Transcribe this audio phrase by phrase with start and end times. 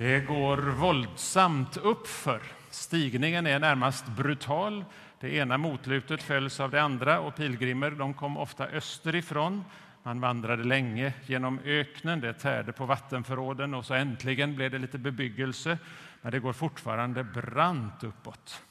[0.00, 2.42] Det går våldsamt uppför.
[2.70, 4.84] Stigningen är närmast brutal.
[5.18, 9.64] Det ena motlutet följs av det andra och pilgrimer de kom ofta österifrån.
[10.02, 14.98] Man vandrade länge genom öknen, det tärde på vattenförråden och så äntligen blev det lite
[14.98, 15.78] bebyggelse.
[16.22, 18.62] Men det går fortfarande brant uppåt.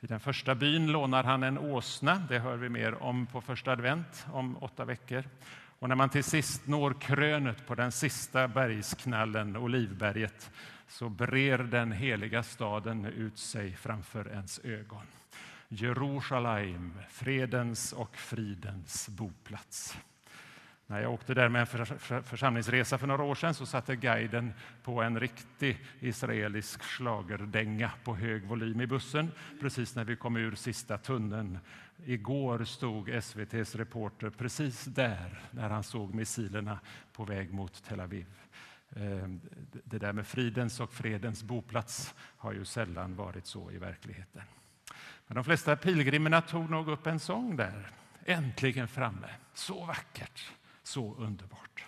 [0.00, 2.22] I den första byn lånar han en åsna.
[2.28, 5.24] Det hör vi mer om på första advent om åtta veckor.
[5.84, 10.50] Och när man till sist når krönet på den sista bergsknallen, Olivberget,
[10.88, 15.06] så brer den heliga staden ut sig framför ens ögon.
[15.68, 19.96] Jerusalem, fredens och fridens boplats.
[20.86, 24.52] När jag åkte där med en församlingsresa för några år sedan så satte guiden
[24.82, 30.54] på en riktig israelisk schlagerdänga på hög volym i bussen precis när vi kom ur
[30.54, 31.58] sista tunneln.
[32.04, 36.78] Igår stod SVTs reporter precis där när han såg missilerna
[37.12, 38.26] på väg mot Tel Aviv.
[38.96, 39.40] Ehm,
[39.84, 44.42] det där med fridens och fredens boplats har ju sällan varit så i verkligheten.
[45.26, 47.90] Men de flesta pilgrimerna tog nog upp en sång där.
[48.24, 49.28] Äntligen framme.
[49.54, 50.52] Så vackert,
[50.86, 51.84] så underbart.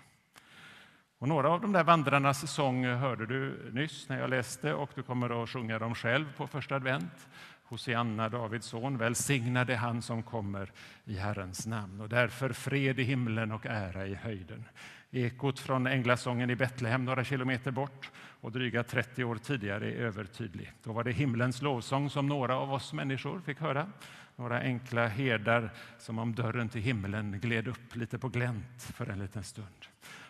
[1.19, 5.03] Och några av de där vandrarnas sång hörde du nyss när jag läste och du
[5.03, 7.29] kommer att sjunga dem själv på första advent.
[7.65, 10.73] Hosianna, Davids son, välsignade han som kommer
[11.05, 12.01] i Herrens namn.
[12.01, 14.65] Och därför fred i himlen och ära i höjden.
[15.17, 20.73] Ekot från änglasången i Betlehem några kilometer bort och dryga 30 år tidigare är övertydlig.
[20.83, 23.87] Då var det himlens lovsång som några av oss människor fick höra.
[24.37, 29.19] Några enkla herdar som om dörren till himlen gled upp lite på glänt för en
[29.19, 29.87] liten stund.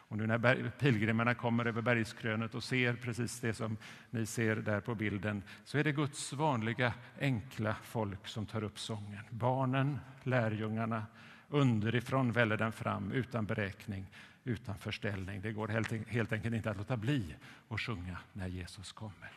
[0.08, 3.76] Och nu när pilgrimerna kommer över bergskrönet och ser precis det som
[4.10, 8.78] ni ser där på bilden så är det Guds vanliga enkla folk som tar upp
[8.78, 9.22] sången.
[9.30, 11.06] Barnen, lärjungarna,
[11.48, 14.06] underifrån väller den fram utan beräkning
[14.46, 15.40] utan förställning.
[15.40, 15.68] Det går
[16.08, 17.36] helt, enkelt inte att låta bli
[17.68, 19.32] att sjunga när Jesus kommer.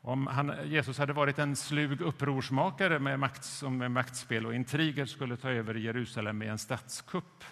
[0.00, 5.06] Om han, Jesus hade varit en slug upprorsmakare med makt, som med maktspel och intriger
[5.06, 7.44] skulle ta över Jerusalem med en statskupp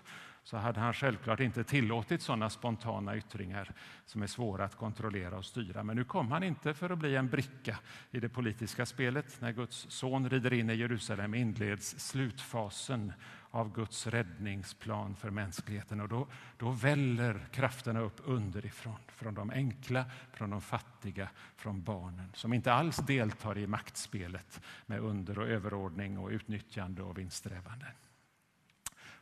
[0.46, 3.70] så hade han självklart inte tillåtit sådana spontana yttringar
[4.04, 5.82] som är svåra att kontrollera och styra.
[5.82, 7.78] Men nu kom han inte för att bli en bricka
[8.10, 9.40] i det politiska spelet.
[9.40, 13.12] När Guds son rider in i Jerusalem inleds slutfasen
[13.56, 16.00] av Guds räddningsplan för mänskligheten.
[16.00, 22.28] Och då, då väller krafterna upp underifrån, från de enkla, från de fattiga, från barnen
[22.34, 27.92] som inte alls deltar i maktspelet med under och överordning och utnyttjande och vinststrävanden.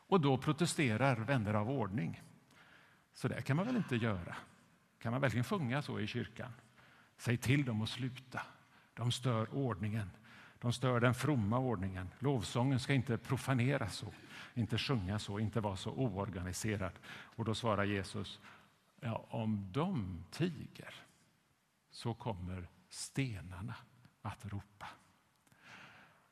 [0.06, 2.22] Och då protesterar vänner av ordning.
[3.12, 4.36] Så där kan man väl inte göra?
[4.98, 6.52] Kan man verkligen sjunga så i kyrkan?
[7.18, 8.42] Säg till dem att sluta.
[8.94, 10.10] De stör ordningen.
[10.64, 12.08] De stör den fromma ordningen.
[12.18, 14.06] Lovsången ska inte profaneras så,
[14.54, 16.92] inte sjunga så, inte vara så oorganiserad.
[17.06, 18.40] Och då svarar Jesus,
[19.00, 20.94] ja, om de tiger
[21.90, 23.74] så kommer stenarna
[24.22, 24.86] att ropa.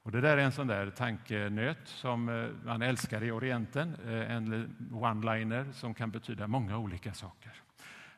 [0.02, 4.30] Och det där är en sån där tankenöt som eh, man älskar i Orienten, eh,
[4.30, 7.52] en one-liner som kan betyda många olika saker.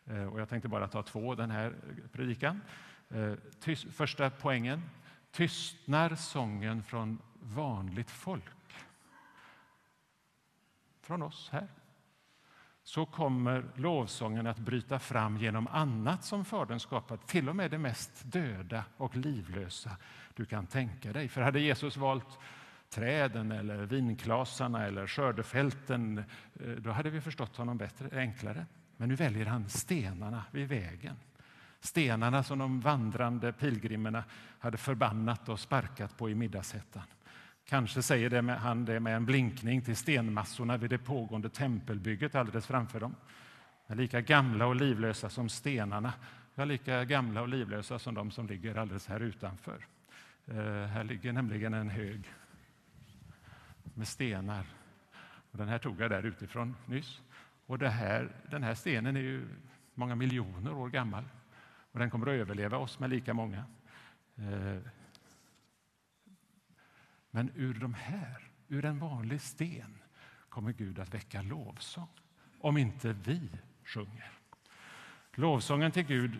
[0.06, 1.74] Eh, och jag tänkte bara ta två den här
[2.12, 2.60] predikan.
[3.91, 4.82] Första poängen,
[5.34, 8.45] tystnar sången från vanligt folk.
[11.00, 11.69] Från oss här.
[12.83, 17.78] Så kommer lovsången att bryta fram genom annat som Fadern skapat, till och med det
[17.78, 19.97] mest döda och livlösa
[20.34, 21.28] du kan tänka dig.
[21.28, 22.39] För hade Jesus valt
[22.91, 28.66] träden eller vinklasarna eller skördefälten, eh, då hade vi förstått honom bättre, enklare.
[28.97, 31.16] Men nu väljer han stenarna vid vägen.
[31.84, 34.25] Stenarna som de vandrande pilgrimerna
[34.59, 37.03] hade förbannat och sparkat på i middagshettan.
[37.65, 42.34] Kanske säger det med, han det med en blinkning till stenmassorna vid det pågående tempelbygget
[42.34, 43.15] alldeles framför dem.
[43.87, 46.12] Men lika gamla och livlösa som stenarna,
[46.55, 49.87] ja, lika gamla och livlösa som de som ligger alldeles här utanför.
[50.47, 50.56] Eh,
[50.87, 52.33] här ligger nämligen en hög
[53.95, 54.66] med stenar.
[55.51, 57.21] Och den här tog jag där utifrån nyss.
[57.66, 59.49] Och här, den här stenen är ju
[59.95, 61.25] många miljoner år gammal
[61.94, 63.64] och den kommer att överleva oss med lika många.
[64.36, 64.78] Eh,
[67.34, 69.98] Men ur de här, ur en vanlig sten,
[70.48, 72.08] kommer Gud att väcka lovsång
[72.60, 73.50] om inte vi
[73.84, 74.32] sjunger.
[75.34, 76.38] Lovsången till Gud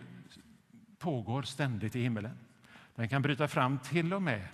[0.97, 2.37] pågår ständigt i himmelen.
[2.95, 4.47] Den kan bryta fram till och med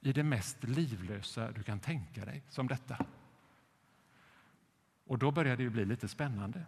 [0.00, 3.06] i det mest livlösa du kan tänka dig, som detta.
[5.04, 6.66] Och då börjar det ju bli lite spännande.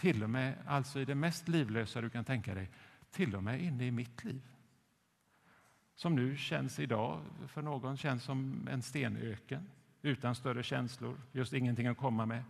[0.00, 2.70] Till och med alltså i det mest livlösa du kan tänka dig,
[3.10, 4.42] till och med inne i mitt liv.
[5.94, 9.66] Som nu känns idag, för någon känns som en stenöken
[10.02, 12.44] utan större känslor, just ingenting att komma med.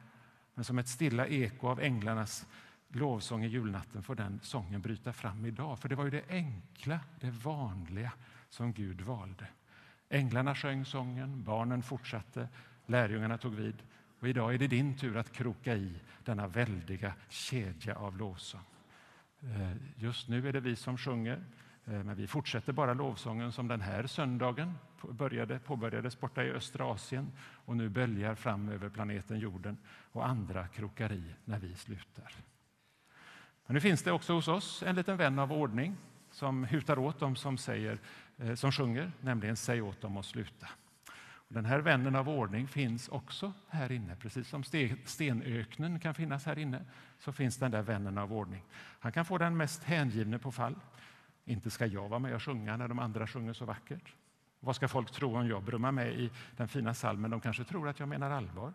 [0.55, 2.47] Men som ett stilla eko av änglarnas
[2.88, 5.79] lovsång i julnatten får den sången bryta fram idag.
[5.79, 8.12] För det var ju det enkla, det vanliga
[8.49, 9.46] som Gud valde.
[10.08, 12.49] Änglarna sjöng sången, barnen fortsatte,
[12.87, 13.82] lärjungarna tog vid.
[14.20, 15.94] Och idag är det din tur att kroka i
[16.25, 18.64] denna väldiga kedja av lovsång.
[19.43, 21.44] Eh, just nu är det vi som sjunger,
[21.84, 24.75] eh, men vi fortsätter bara lovsången som den här söndagen
[25.11, 29.78] började, påbörjades borta i östra Asien och nu böljar fram över planeten jorden
[30.12, 32.34] och andra krokar i när vi slutar.
[33.67, 35.96] Men nu finns det också hos oss en liten vän av ordning
[36.31, 37.99] som hutar åt dem som, säger,
[38.38, 40.69] eh, som sjunger, nämligen säg åt dem att sluta.
[41.52, 44.17] Den här vännen av ordning finns också här inne.
[44.17, 44.64] Precis som
[45.05, 46.85] stenöknen kan finnas här inne
[47.19, 48.62] så finns den där vännen av ordning.
[48.75, 50.75] Han kan få den mest hängivne på fall.
[51.44, 54.14] Inte ska jag vara med och sjunga när de andra sjunger så vackert.
[54.61, 57.31] Vad ska folk tro om jag brummar med i den fina salmen?
[57.31, 58.73] De kanske tror att jag menar allvar.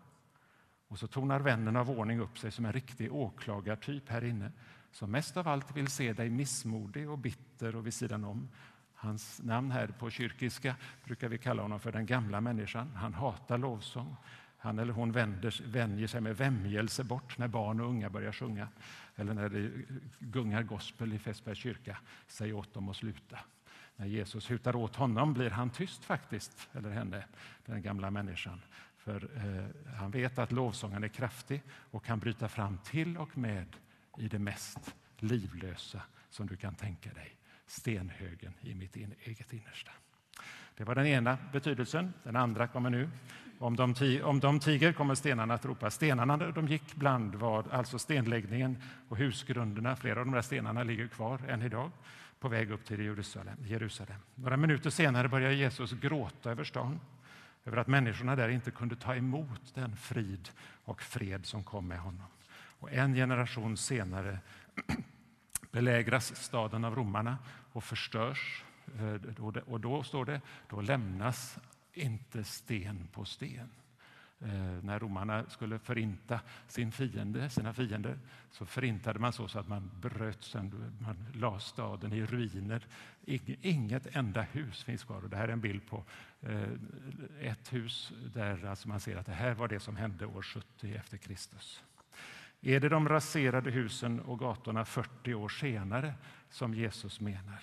[0.88, 4.52] Och så tonar vännen av ordning upp sig som en riktig åklagartyp här inne
[4.90, 8.48] som mest av allt vill se dig missmodig och bitter och vid sidan om
[8.96, 12.92] Hans namn här på kyrkiska brukar vi kalla honom för den gamla människan.
[12.94, 14.16] Han hatar lovsång.
[14.58, 18.68] Han eller hon vänder, vänjer sig med vämjelse bort när barn och unga börjar sjunga
[19.16, 19.70] eller när det
[20.18, 21.98] gungar gospel i Fässbergs kyrka.
[22.26, 23.38] Säg åt dem att sluta.
[23.96, 27.24] När Jesus hutar åt honom blir han tyst faktiskt, eller henne,
[27.66, 28.60] den gamla människan.
[28.96, 33.66] För eh, han vet att lovsången är kraftig och kan bryta fram till och med
[34.18, 37.36] i det mest livlösa som du kan tänka dig
[37.66, 39.90] stenhögen i mitt eget innersta.
[40.76, 42.12] Det var den ena betydelsen.
[42.22, 43.10] Den andra kommer nu.
[43.58, 45.90] Om de, om de tiger kommer stenarna att ropa.
[45.90, 49.96] Stenarna de gick bland var alltså stenläggningen och husgrunderna.
[49.96, 51.90] Flera av de där stenarna ligger kvar än idag
[52.40, 53.56] på väg upp till Jerusalem.
[53.64, 54.20] Jerusalem.
[54.34, 57.00] Några minuter senare börjar Jesus gråta över stan
[57.64, 60.48] över att människorna där inte kunde ta emot den frid
[60.84, 62.26] och fred som kom med honom.
[62.78, 64.38] Och en generation senare
[65.70, 67.38] belägras staden av romarna
[67.72, 68.64] och förstörs.
[68.98, 70.40] Eh, och då står det,
[70.70, 71.58] då lämnas
[71.92, 73.68] inte sten på sten.
[74.40, 78.18] Eh, när romarna skulle förinta sin fiende, sina fiender
[78.50, 82.86] så förintade man så, att man bröt sönder, man la staden i ruiner.
[83.62, 85.22] Inget enda hus finns kvar.
[85.24, 86.04] Och det här är en bild på
[86.40, 86.68] eh,
[87.40, 90.94] ett hus där alltså man ser att det här var det som hände år 70
[90.94, 91.82] efter Kristus.
[92.66, 96.14] Är det de raserade husen och gatorna 40 år senare
[96.50, 97.62] som Jesus menar?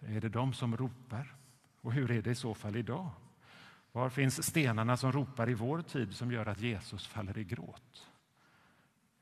[0.00, 1.34] Är det de som ropar?
[1.80, 3.10] Och hur är det i så fall idag?
[3.92, 8.08] Var finns stenarna som ropar i vår tid som gör att Jesus faller i gråt?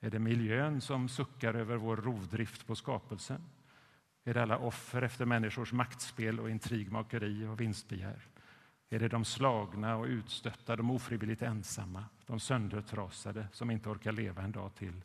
[0.01, 3.43] Är det miljön som suckar över vår rovdrift på skapelsen?
[4.25, 8.27] Är det alla offer efter människors maktspel och intrigmakeri och vinstbegär?
[8.89, 14.43] Är det de slagna och utstötta, de ofrivilligt ensamma, de söndertrasade som inte orkar leva
[14.43, 15.03] en dag till?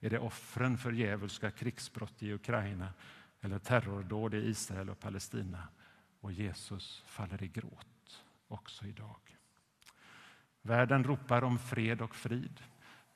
[0.00, 2.88] Är det offren för djävulska krigsbrott i Ukraina
[3.40, 5.68] eller terrordåd i Israel och Palestina?
[6.20, 9.20] Och Jesus faller i gråt också idag.
[10.62, 12.60] Världen ropar om fred och frid.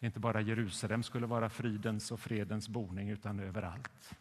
[0.00, 4.14] Inte bara Jerusalem skulle vara fridens och fredens boning, utan överallt.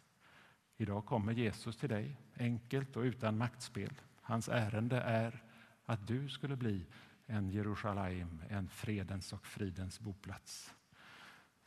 [0.77, 3.94] Idag kommer Jesus till dig, enkelt och utan maktspel.
[4.22, 5.44] Hans ärende är
[5.91, 6.85] att du skulle bli
[7.25, 10.73] en Jerusalem, en fredens och fridens boplats.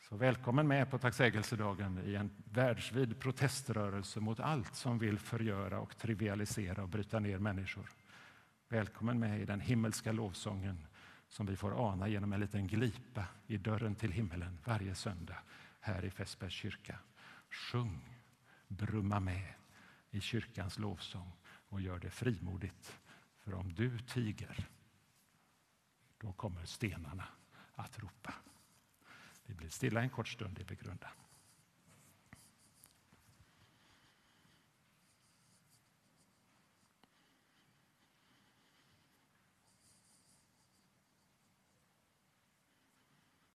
[0.09, 5.99] Så välkommen med på tacksägelsedagen i en världsvid proteströrelse mot allt som vill förgöra och
[5.99, 7.91] trivialisera och bryta ner människor.
[8.69, 10.87] Välkommen med i den himmelska lovsången
[11.29, 15.39] som vi får ana genom en liten glipa i dörren till himmelen varje söndag
[15.81, 16.99] här i Fässbergs kyrka.
[17.51, 18.19] Sjung,
[18.69, 19.55] brumma med
[20.11, 21.33] i kyrkans lovsång
[21.69, 22.99] och gör det frimodigt
[23.45, 24.69] för om du tiger,
[26.19, 27.29] då kommer stenarna
[27.75, 28.35] att ropa.
[29.43, 31.11] Vi blir stilla en kort stund i begrundan.